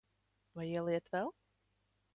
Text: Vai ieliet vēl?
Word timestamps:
Vai 0.59 0.65
ieliet 0.71 1.13
vēl? 1.17 1.31